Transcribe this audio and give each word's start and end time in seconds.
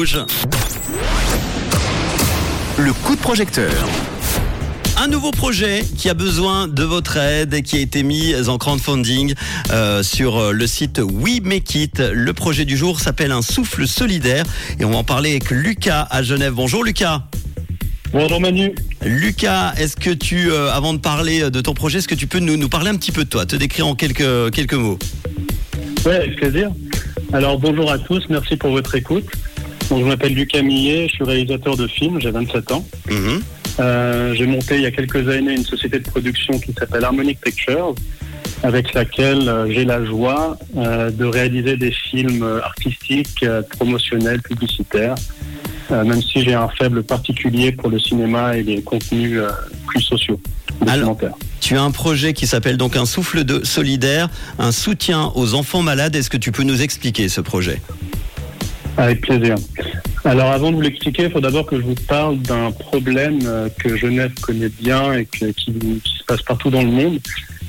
Rouge. 0.00 0.18
Le 2.78 2.92
coup 2.94 3.16
de 3.16 3.20
projecteur. 3.20 3.70
Un 4.96 5.08
nouveau 5.08 5.30
projet 5.30 5.84
qui 5.98 6.08
a 6.08 6.14
besoin 6.14 6.68
de 6.68 6.84
votre 6.84 7.18
aide 7.18 7.52
et 7.52 7.60
qui 7.60 7.76
a 7.76 7.80
été 7.80 8.02
mis 8.02 8.34
en 8.48 8.56
crowdfunding 8.56 9.34
euh, 9.70 10.02
sur 10.02 10.54
le 10.54 10.66
site 10.66 11.02
We 11.04 11.42
Make 11.42 11.74
It. 11.74 11.98
Le 11.98 12.32
projet 12.32 12.64
du 12.64 12.78
jour 12.78 12.98
s'appelle 12.98 13.30
Un 13.30 13.42
souffle 13.42 13.86
solidaire 13.86 14.44
et 14.78 14.86
on 14.86 14.90
va 14.90 14.96
en 14.96 15.04
parler 15.04 15.32
avec 15.32 15.50
Lucas 15.50 16.08
à 16.10 16.22
Genève. 16.22 16.54
Bonjour 16.54 16.82
Lucas. 16.82 17.24
Bonjour 18.10 18.40
Manu. 18.40 18.74
Lucas, 19.04 19.74
est-ce 19.76 19.96
que 19.96 20.10
tu, 20.10 20.50
euh, 20.50 20.72
avant 20.72 20.94
de 20.94 20.98
parler 20.98 21.50
de 21.50 21.60
ton 21.60 21.74
projet, 21.74 21.98
est-ce 21.98 22.08
que 22.08 22.14
tu 22.14 22.26
peux 22.26 22.40
nous, 22.40 22.56
nous 22.56 22.70
parler 22.70 22.88
un 22.88 22.96
petit 22.96 23.12
peu 23.12 23.24
de 23.24 23.28
toi, 23.28 23.44
te 23.44 23.56
décrire 23.56 23.86
en 23.86 23.94
quelques, 23.94 24.50
quelques 24.52 24.72
mots? 24.72 24.98
Oui, 26.06 26.12
avec 26.14 26.36
plaisir. 26.36 26.70
Alors 27.34 27.58
bonjour 27.58 27.92
à 27.92 27.98
tous, 27.98 28.24
merci 28.30 28.56
pour 28.56 28.70
votre 28.70 28.94
écoute. 28.94 29.26
Donc, 29.90 30.00
je 30.00 30.04
m'appelle 30.06 30.34
Lucas 30.34 30.62
Millet, 30.62 31.08
je 31.08 31.14
suis 31.14 31.24
réalisateur 31.24 31.76
de 31.76 31.86
films, 31.86 32.20
j'ai 32.20 32.30
27 32.30 32.72
ans. 32.72 32.86
Mhm. 33.10 33.42
Euh, 33.80 34.34
j'ai 34.34 34.46
monté 34.46 34.76
il 34.76 34.82
y 34.82 34.86
a 34.86 34.90
quelques 34.90 35.28
années 35.28 35.54
une 35.54 35.64
société 35.64 35.98
de 35.98 36.08
production 36.08 36.58
qui 36.58 36.72
s'appelle 36.72 37.04
Harmonic 37.04 37.40
Pictures, 37.40 37.94
avec 38.62 38.92
laquelle 38.94 39.48
euh, 39.48 39.70
j'ai 39.70 39.84
la 39.84 40.04
joie 40.04 40.58
euh, 40.76 41.10
de 41.10 41.24
réaliser 41.24 41.76
des 41.76 41.90
films 41.90 42.60
artistiques, 42.62 43.44
promotionnels, 43.70 44.42
publicitaires, 44.42 45.14
euh, 45.90 46.04
même 46.04 46.22
si 46.22 46.42
j'ai 46.44 46.54
un 46.54 46.68
faible 46.68 47.02
particulier 47.02 47.72
pour 47.72 47.88
le 47.88 47.98
cinéma 47.98 48.56
et 48.56 48.62
les 48.62 48.82
contenus 48.82 49.40
plus 49.86 50.02
sociaux, 50.02 50.40
Alors-. 50.86 51.16
Tu 51.60 51.76
as 51.76 51.82
un 51.82 51.90
projet 51.90 52.32
qui 52.32 52.46
s'appelle 52.46 52.78
donc 52.78 52.96
Un 52.96 53.04
souffle 53.04 53.44
de 53.44 53.64
solidaire, 53.64 54.30
un 54.58 54.72
soutien 54.72 55.30
aux 55.34 55.54
enfants 55.54 55.82
malades. 55.82 56.16
Est-ce 56.16 56.30
que 56.30 56.38
tu 56.38 56.52
peux 56.52 56.62
nous 56.62 56.80
expliquer 56.80 57.28
ce 57.28 57.42
projet? 57.42 57.82
Avec 58.96 59.20
plaisir. 59.22 59.54
Alors 60.24 60.50
avant 60.50 60.70
de 60.70 60.76
vous 60.76 60.82
l'expliquer, 60.82 61.24
il 61.24 61.30
faut 61.30 61.40
d'abord 61.40 61.64
que 61.66 61.76
je 61.76 61.82
vous 61.82 61.94
parle 62.06 62.38
d'un 62.38 62.70
problème 62.72 63.38
euh, 63.46 63.68
que 63.78 63.96
Genève 63.96 64.32
connaît 64.40 64.68
bien 64.68 65.12
et 65.14 65.24
que- 65.24 65.46
qui, 65.52 65.72
qui 65.72 66.18
se 66.18 66.24
passe 66.24 66.42
partout 66.42 66.70
dans 66.70 66.82
le 66.82 66.90
monde. 66.90 67.18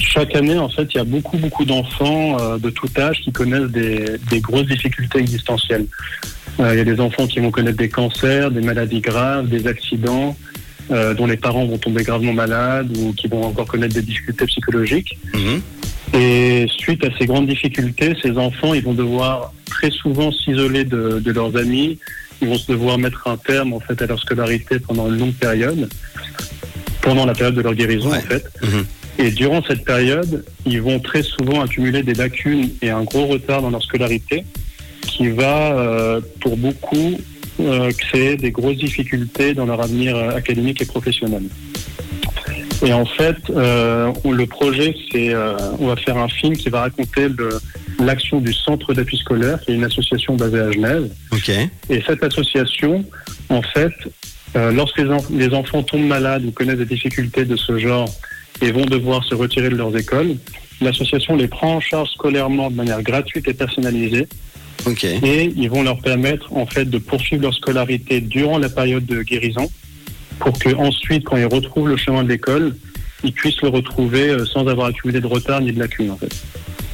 Chaque 0.00 0.34
année, 0.36 0.56
en 0.58 0.68
fait, 0.68 0.86
il 0.94 0.98
y 0.98 1.00
a 1.00 1.04
beaucoup, 1.04 1.38
beaucoup 1.38 1.64
d'enfants 1.64 2.36
euh, 2.38 2.58
de 2.58 2.70
tout 2.70 2.88
âge 2.98 3.20
qui 3.22 3.32
connaissent 3.32 3.70
des, 3.70 4.04
des 4.30 4.40
grosses 4.40 4.66
difficultés 4.66 5.18
existentielles. 5.18 5.86
Euh, 6.60 6.72
il 6.74 6.78
y 6.78 6.80
a 6.80 6.84
des 6.84 7.00
enfants 7.00 7.26
qui 7.26 7.40
vont 7.40 7.50
connaître 7.50 7.78
des 7.78 7.88
cancers, 7.88 8.50
des 8.50 8.60
maladies 8.60 9.00
graves, 9.00 9.48
des 9.48 9.66
accidents, 9.66 10.36
euh, 10.92 11.14
dont 11.14 11.26
les 11.26 11.36
parents 11.36 11.66
vont 11.66 11.78
tomber 11.78 12.04
gravement 12.04 12.32
malades 12.32 12.96
ou 12.96 13.12
qui 13.14 13.26
vont 13.26 13.42
encore 13.44 13.66
connaître 13.66 13.94
des 13.94 14.02
difficultés 14.02 14.46
psychologiques. 14.46 15.18
Mhm. 15.34 15.60
Et 16.14 16.66
suite 16.78 17.04
à 17.04 17.08
ces 17.18 17.26
grandes 17.26 17.48
difficultés, 17.48 18.14
ces 18.22 18.38
enfants, 18.38 18.72
ils 18.74 18.82
vont 18.84 18.94
devoir 18.94 19.52
très 19.88 19.96
souvent 19.96 20.32
s'isoler 20.32 20.84
de, 20.84 21.20
de 21.20 21.32
leurs 21.32 21.56
amis. 21.56 21.98
Ils 22.42 22.48
vont 22.48 22.58
se 22.58 22.70
devoir 22.70 22.98
mettre 22.98 23.26
un 23.28 23.36
terme 23.36 23.72
en 23.72 23.80
fait 23.80 24.00
à 24.02 24.06
leur 24.06 24.18
scolarité 24.18 24.78
pendant 24.80 25.06
une 25.08 25.18
longue 25.18 25.34
période, 25.34 25.88
pendant 27.02 27.24
la 27.24 27.34
période 27.34 27.54
de 27.54 27.60
leur 27.62 27.74
guérison 27.74 28.10
Ouais. 28.10 28.18
en 28.18 28.20
fait. 28.22 28.44
Mhm. 28.62 28.84
Et 29.18 29.30
durant 29.30 29.62
cette 29.62 29.84
période, 29.84 30.44
ils 30.66 30.82
vont 30.82 30.98
très 30.98 31.22
souvent 31.22 31.62
accumuler 31.62 32.02
des 32.02 32.12
lacunes 32.14 32.70
et 32.82 32.90
un 32.90 33.04
gros 33.04 33.26
retard 33.26 33.62
dans 33.62 33.70
leur 33.70 33.82
scolarité, 33.82 34.44
qui 35.06 35.28
va 35.28 35.72
euh, 35.78 36.20
pour 36.40 36.56
beaucoup 36.58 37.18
euh, 37.60 37.90
créer 37.92 38.36
des 38.36 38.50
grosses 38.50 38.76
difficultés 38.76 39.54
dans 39.54 39.64
leur 39.64 39.80
avenir 39.80 40.14
euh, 40.16 40.36
académique 40.36 40.82
et 40.82 40.86
professionnel. 40.86 41.44
Et 42.84 42.92
en 42.92 43.06
fait, 43.06 43.36
euh, 43.50 44.12
on- 44.24 44.32
le 44.32 44.46
projet, 44.46 44.94
c'est 45.10 45.32
on 45.78 45.86
va 45.86 45.96
faire 45.96 46.18
un 46.18 46.28
film 46.28 46.54
qui 46.56 46.68
va 46.68 46.80
raconter 46.82 47.28
le- 47.28 47.58
l'action 47.98 48.40
du 48.40 48.52
Centre 48.52 48.92
d'appui 48.94 49.16
scolaire, 49.16 49.60
qui 49.60 49.72
est 49.72 49.74
une 49.74 49.84
association 49.84 50.36
basée 50.36 50.60
à 50.60 50.70
Genève. 50.72 51.08
Ok. 51.32 51.50
Et 51.90 52.02
cette 52.06 52.22
association, 52.22 53.04
en 53.48 53.62
fait, 53.62 53.92
euh, 54.56 54.70
lorsque 54.72 54.98
les, 54.98 55.04
enf- 55.04 55.30
les 55.36 55.52
enfants 55.54 55.82
tombent 55.82 56.06
malades 56.06 56.44
ou 56.44 56.50
connaissent 56.52 56.78
des 56.78 56.84
difficultés 56.86 57.44
de 57.44 57.56
ce 57.56 57.78
genre 57.78 58.08
et 58.62 58.70
vont 58.72 58.86
devoir 58.86 59.24
se 59.24 59.34
retirer 59.34 59.68
de 59.68 59.76
leurs 59.76 59.96
écoles, 59.96 60.36
l'association 60.80 61.36
les 61.36 61.48
prend 61.48 61.74
en 61.76 61.80
charge 61.80 62.08
scolairement 62.10 62.70
de 62.70 62.76
manière 62.76 63.02
gratuite 63.02 63.48
et 63.48 63.54
personnalisée 63.54 64.26
Ok. 64.86 65.04
et 65.04 65.52
ils 65.56 65.68
vont 65.70 65.82
leur 65.82 65.98
permettre 66.00 66.52
en 66.52 66.66
fait 66.66 66.84
de 66.84 66.98
poursuivre 66.98 67.42
leur 67.42 67.54
scolarité 67.54 68.20
durant 68.20 68.58
la 68.58 68.68
période 68.68 69.04
de 69.06 69.22
guérison 69.22 69.70
pour 70.38 70.58
que 70.58 70.74
ensuite, 70.74 71.24
quand 71.24 71.36
ils 71.38 71.46
retrouvent 71.46 71.88
le 71.88 71.96
chemin 71.96 72.22
de 72.24 72.28
l'école, 72.28 72.76
ils 73.24 73.32
puissent 73.32 73.62
le 73.62 73.68
retrouver 73.68 74.28
euh, 74.28 74.44
sans 74.44 74.66
avoir 74.68 74.88
accumulé 74.88 75.20
de 75.20 75.26
retard 75.26 75.60
ni 75.62 75.72
de 75.72 75.78
lacunes 75.80 76.10
en 76.10 76.16
fait. 76.18 76.30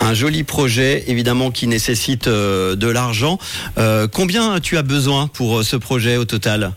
Un 0.00 0.14
joli 0.14 0.44
projet, 0.44 1.04
évidemment, 1.08 1.50
qui 1.50 1.66
nécessite 1.66 2.28
euh, 2.28 2.76
de 2.76 2.86
l'argent. 2.88 3.38
Euh, 3.78 4.06
combien 4.10 4.60
tu 4.60 4.76
as 4.76 4.82
besoin 4.82 5.26
pour 5.26 5.58
euh, 5.58 5.62
ce 5.62 5.76
projet 5.76 6.16
au 6.16 6.24
total? 6.24 6.72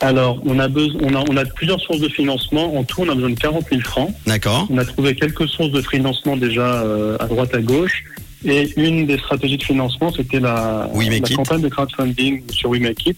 Alors, 0.00 0.40
on 0.44 0.58
a, 0.58 0.66
besoin, 0.66 1.00
on, 1.04 1.14
a, 1.14 1.24
on 1.30 1.36
a 1.36 1.44
plusieurs 1.44 1.80
sources 1.80 2.00
de 2.00 2.08
financement. 2.08 2.76
En 2.76 2.82
tout, 2.82 3.02
on 3.02 3.08
a 3.08 3.14
besoin 3.14 3.30
de 3.30 3.38
40 3.38 3.66
000 3.70 3.82
francs. 3.82 4.10
D'accord. 4.26 4.66
On 4.68 4.78
a 4.78 4.84
trouvé 4.84 5.14
quelques 5.14 5.46
sources 5.48 5.70
de 5.70 5.80
financement 5.80 6.36
déjà 6.36 6.82
euh, 6.82 7.16
à 7.20 7.26
droite 7.26 7.54
à 7.54 7.60
gauche. 7.60 8.02
Et 8.44 8.72
une 8.76 9.06
des 9.06 9.18
stratégies 9.18 9.58
de 9.58 9.62
financement, 9.62 10.12
c'était 10.12 10.40
la, 10.40 10.90
campagne 11.36 11.60
de 11.60 11.68
crowdfunding 11.68 12.42
sur 12.50 12.70
We 12.70 12.80
Make 12.80 13.06
It, 13.06 13.16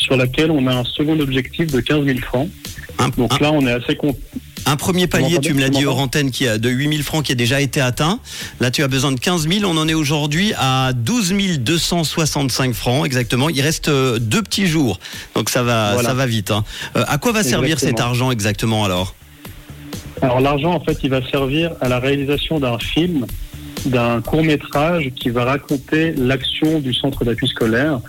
sur 0.00 0.16
laquelle 0.16 0.50
on 0.50 0.66
a 0.66 0.74
un 0.74 0.84
second 0.84 1.18
objectif 1.20 1.68
de 1.70 1.78
15 1.78 2.04
000 2.04 2.18
francs. 2.18 2.48
Un, 2.98 3.08
Donc 3.10 3.32
un- 3.34 3.38
là, 3.38 3.52
on 3.52 3.64
est 3.64 3.72
assez 3.72 3.94
content. 3.94 4.18
Un 4.66 4.76
premier 4.76 5.06
palier, 5.06 5.38
tu 5.40 5.54
me 5.54 5.60
l'as 5.60 5.68
dit, 5.68 5.84
hors 5.84 5.98
antenne, 5.98 6.30
qui 6.30 6.46
a 6.48 6.58
de 6.58 6.68
8000 6.70 7.02
francs 7.02 7.24
qui 7.24 7.32
a 7.32 7.34
déjà 7.34 7.60
été 7.60 7.80
atteint. 7.80 8.18
Là, 8.60 8.70
tu 8.70 8.82
as 8.82 8.88
besoin 8.88 9.12
de 9.12 9.20
15 9.20 9.48
000. 9.48 9.64
On 9.70 9.76
en 9.76 9.88
est 9.88 9.94
aujourd'hui 9.94 10.52
à 10.58 10.92
12 10.94 11.34
265 11.58 12.74
francs, 12.74 13.06
exactement. 13.06 13.48
Il 13.50 13.60
reste 13.60 13.88
euh, 13.88 14.18
deux 14.18 14.42
petits 14.42 14.66
jours. 14.66 14.98
Donc 15.34 15.50
ça 15.50 15.62
va, 15.62 15.92
Voilà. 15.94 16.08
ça 16.08 16.14
va 16.14 16.26
vite. 16.26 16.50
hein. 16.50 16.64
Euh, 16.96 17.04
à 17.08 17.18
quoi 17.18 17.32
va 17.32 17.42
servir 17.42 17.78
cet 17.80 18.00
argent 18.00 18.30
exactement 18.30 18.84
alors? 18.84 19.14
Alors 20.22 20.40
l'argent, 20.40 20.72
en 20.72 20.80
fait, 20.80 20.98
il 21.02 21.10
va 21.10 21.20
servir 21.28 21.72
à 21.80 21.88
la 21.88 21.98
réalisation 21.98 22.58
d'un 22.60 22.78
film, 22.78 23.26
d'un 23.84 24.22
court 24.22 24.44
métrage 24.44 25.10
qui 25.16 25.28
va 25.30 25.44
raconter 25.44 26.12
l'action 26.16 26.80
du 26.80 26.94
centre 26.94 27.24
d'appui 27.24 27.48
scolaire 27.48 28.00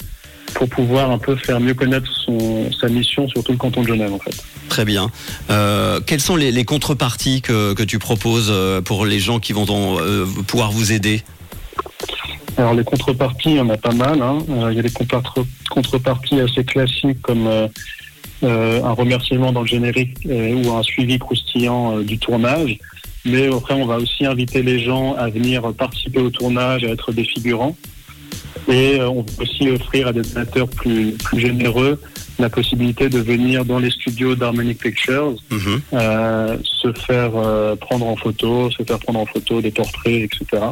pour 0.55 0.67
pouvoir 0.69 1.11
un 1.11 1.19
peu 1.19 1.35
faire 1.35 1.59
mieux 1.59 1.73
connaître 1.73 2.09
son, 2.11 2.71
sa 2.71 2.87
mission 2.87 3.27
sur 3.27 3.43
tout 3.43 3.51
le 3.51 3.57
canton 3.57 3.83
de 3.83 3.87
Genève, 3.87 4.13
en 4.13 4.19
fait. 4.19 4.35
Très 4.69 4.85
bien. 4.85 5.11
Euh, 5.49 5.99
quelles 6.05 6.21
sont 6.21 6.35
les, 6.35 6.51
les 6.51 6.65
contreparties 6.65 7.41
que, 7.41 7.73
que 7.73 7.83
tu 7.83 7.99
proposes 7.99 8.49
euh, 8.49 8.81
pour 8.81 9.05
les 9.05 9.19
gens 9.19 9.39
qui 9.39 9.53
vont 9.53 9.65
euh, 9.69 10.25
pouvoir 10.47 10.71
vous 10.71 10.91
aider? 10.91 11.21
Alors 12.57 12.73
les 12.73 12.85
contreparties, 12.85 13.51
il 13.51 13.55
y 13.57 13.59
en 13.59 13.69
a 13.69 13.77
pas 13.77 13.93
mal. 13.93 14.21
hein. 14.21 14.39
Euh, 14.49 14.71
il 14.71 14.77
y 14.77 14.79
a 14.79 14.81
des 14.81 14.89
contre- 14.89 15.45
contreparties 15.69 16.39
assez 16.39 16.63
classiques 16.63 17.21
comme 17.21 17.47
un 18.41 18.91
remerciement 18.91 19.51
dans 19.51 19.61
le 19.61 19.67
générique 19.67 20.17
ou 20.25 20.71
un 20.71 20.83
suivi 20.83 21.19
croustillant 21.19 21.99
du 21.99 22.17
tournage. 22.17 22.77
Mais 23.25 23.47
après, 23.47 23.73
on 23.73 23.85
va 23.85 23.97
aussi 23.97 24.25
inviter 24.25 24.61
les 24.61 24.79
gens 24.79 25.15
à 25.15 25.29
venir 25.29 25.73
participer 25.73 26.19
au 26.19 26.29
tournage, 26.29 26.83
à 26.83 26.89
être 26.89 27.11
des 27.11 27.25
figurants. 27.25 27.75
Et 28.67 28.99
euh, 28.99 29.09
on 29.09 29.21
va 29.21 29.43
aussi 29.43 29.69
offrir 29.69 30.07
à 30.07 30.13
des 30.13 30.21
donateurs 30.21 30.67
plus, 30.67 31.11
plus 31.13 31.39
généreux 31.39 32.01
la 32.39 32.49
possibilité 32.49 33.07
de 33.09 33.19
venir 33.19 33.63
dans 33.63 33.79
les 33.79 33.91
studios 33.91 34.35
d'Harmonic 34.35 34.79
Pictures, 34.79 35.35
Mhm. 35.51 35.81
euh, 35.93 36.57
se 36.63 36.91
faire 36.93 37.31
euh, 37.35 37.75
prendre 37.75 38.07
en 38.07 38.15
photo, 38.17 38.69
se 38.71 38.83
faire 38.83 38.99
prendre 38.99 39.19
en 39.19 39.25
photo 39.25 39.61
des 39.61 39.71
portraits, 39.71 40.23
etc. 40.23 40.63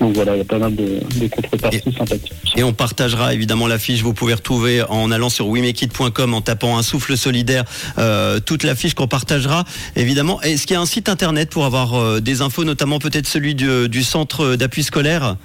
Donc 0.00 0.12
voilà, 0.16 0.34
il 0.34 0.38
y 0.38 0.40
a 0.40 0.44
pas 0.44 0.58
mal 0.58 0.74
de, 0.74 0.98
de 1.20 1.28
contreparties 1.28 1.92
sympathiques. 1.96 2.32
Et 2.56 2.64
on 2.64 2.72
partagera 2.72 3.32
évidemment 3.32 3.68
l'affiche. 3.68 4.02
Vous 4.02 4.12
pouvez 4.14 4.34
retrouver 4.34 4.82
en 4.88 5.12
allant 5.12 5.28
sur 5.28 5.46
wimekit.com 5.46 6.34
en 6.34 6.40
tapant 6.40 6.76
un 6.76 6.82
souffle 6.82 7.16
solidaire 7.16 7.62
euh, 7.98 8.40
toute 8.40 8.64
l'affiche 8.64 8.94
qu'on 8.94 9.06
partagera 9.06 9.64
évidemment. 9.94 10.42
Est-ce 10.42 10.66
qu'il 10.66 10.74
y 10.74 10.76
a 10.76 10.80
un 10.80 10.86
site 10.86 11.08
internet 11.08 11.50
pour 11.50 11.64
avoir 11.64 11.94
euh, 11.94 12.20
des 12.20 12.40
infos, 12.42 12.64
notamment 12.64 12.98
peut-être 12.98 13.28
celui 13.28 13.54
du, 13.54 13.88
du 13.88 14.02
centre 14.02 14.56
d'appui 14.56 14.82
scolaire? 14.82 15.36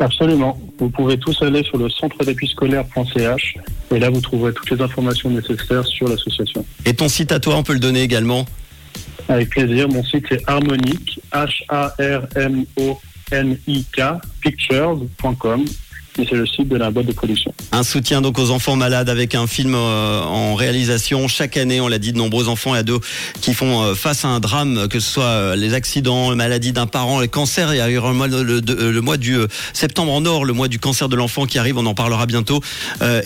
Absolument. 0.00 0.58
Vous 0.78 0.90
pouvez 0.90 1.18
tous 1.18 1.42
aller 1.42 1.64
sur 1.64 1.76
le 1.76 1.88
centre 1.88 2.16
d'appui 2.24 2.46
scolaire.ch 2.46 3.54
et 3.92 3.98
là 3.98 4.10
vous 4.10 4.20
trouverez 4.20 4.52
toutes 4.52 4.70
les 4.70 4.80
informations 4.80 5.28
nécessaires 5.30 5.84
sur 5.86 6.08
l'association. 6.08 6.64
Et 6.84 6.94
ton 6.94 7.08
site 7.08 7.32
à 7.32 7.40
toi, 7.40 7.56
on 7.56 7.64
peut 7.64 7.72
le 7.72 7.80
donner 7.80 8.02
également. 8.02 8.46
Avec 9.28 9.50
plaisir, 9.50 9.88
mon 9.88 10.04
site 10.04 10.30
est 10.30 10.48
harmonique, 10.48 11.20
H-A-R-M-O-N-I-K, 11.32 12.32
pictures.com. 14.40 15.64
C'est 16.24 16.34
le 16.34 16.46
site 16.46 16.68
de 16.68 16.76
la 16.76 16.90
boîte 16.90 17.06
de 17.06 17.12
production. 17.12 17.54
Un 17.70 17.84
soutien 17.84 18.20
donc 18.20 18.40
aux 18.40 18.50
enfants 18.50 18.74
malades 18.74 19.08
avec 19.08 19.36
un 19.36 19.46
film 19.46 19.74
euh, 19.76 20.20
en 20.22 20.56
réalisation. 20.56 21.28
Chaque 21.28 21.56
année, 21.56 21.80
on 21.80 21.86
l'a 21.86 21.98
dit, 21.98 22.12
de 22.12 22.18
nombreux 22.18 22.48
enfants 22.48 22.74
et 22.74 22.78
ados 22.78 23.00
qui 23.40 23.54
font 23.54 23.82
euh, 23.82 23.94
face 23.94 24.24
à 24.24 24.28
un 24.28 24.40
drame, 24.40 24.88
que 24.88 24.98
ce 24.98 25.08
soit 25.08 25.24
euh, 25.24 25.56
les 25.56 25.74
accidents, 25.74 26.30
la 26.30 26.36
maladie 26.36 26.72
d'un 26.72 26.88
parent, 26.88 27.20
les 27.20 27.28
cancers. 27.28 27.72
Il 27.72 27.76
y 27.76 27.80
a 27.80 27.88
eu 27.88 28.00
le 28.00 28.12
mois, 28.12 28.26
le, 28.26 28.42
le 28.42 29.16
du 29.16 29.38
septembre 29.72 30.12
en 30.12 30.24
or, 30.26 30.44
le 30.44 30.52
mois 30.52 30.66
du 30.66 30.80
cancer 30.80 31.08
de 31.08 31.14
l'enfant 31.14 31.46
qui 31.46 31.58
arrive, 31.58 31.78
on 31.78 31.86
en 31.86 31.94
parlera 31.94 32.26
bientôt. 32.26 32.60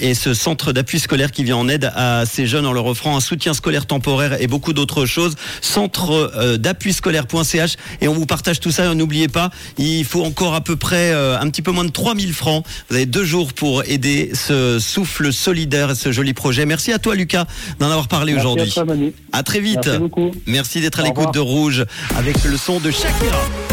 Et 0.00 0.14
ce 0.14 0.32
centre 0.32 0.72
d'appui 0.72 1.00
scolaire 1.00 1.32
qui 1.32 1.44
vient 1.44 1.56
en 1.56 1.68
aide 1.68 1.90
à 1.94 2.24
ces 2.24 2.46
jeunes 2.46 2.66
en 2.66 2.72
leur 2.72 2.86
offrant 2.86 3.16
un 3.16 3.20
soutien 3.20 3.52
scolaire 3.52 3.86
temporaire 3.86 4.40
et 4.40 4.46
beaucoup 4.46 4.72
d'autres 4.72 5.06
choses. 5.06 5.34
Centre 5.60 6.56
d'appui 6.56 6.92
scolaire.ch 6.92 7.76
et 8.00 8.08
on 8.08 8.14
vous 8.14 8.26
partage 8.26 8.60
tout 8.60 8.70
ça. 8.70 8.94
N'oubliez 8.94 9.28
pas, 9.28 9.50
il 9.76 10.04
faut 10.04 10.24
encore 10.24 10.54
à 10.54 10.60
peu 10.60 10.76
près 10.76 11.12
un 11.12 11.48
petit 11.50 11.62
peu 11.62 11.72
moins 11.72 11.84
de 11.84 11.90
3000 11.90 12.32
francs 12.32 12.64
Vous 12.88 12.96
avez 12.96 13.06
deux 13.06 13.24
jours 13.24 13.52
pour 13.52 13.84
aider 13.84 14.30
ce 14.34 14.78
souffle 14.78 15.32
solidaire 15.32 15.90
et 15.90 15.94
ce 15.94 16.12
joli 16.12 16.34
projet. 16.34 16.66
Merci 16.66 16.92
à 16.92 16.98
toi, 16.98 17.14
Lucas, 17.14 17.46
d'en 17.78 17.86
avoir 17.86 18.08
parlé 18.08 18.34
aujourd'hui. 18.34 18.74
à 19.32 19.42
très 19.42 19.60
vite. 19.60 19.88
Merci 20.46 20.80
d'être 20.80 21.00
à 21.00 21.02
l'écoute 21.02 21.34
de 21.34 21.40
Rouge 21.40 21.84
avec 22.16 22.44
le 22.44 22.56
son 22.56 22.80
de 22.80 22.90
Shakira. 22.90 23.71